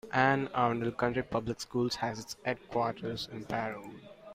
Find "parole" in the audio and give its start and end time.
3.45-3.91